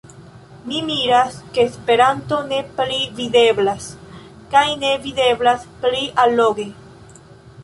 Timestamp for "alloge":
6.27-6.67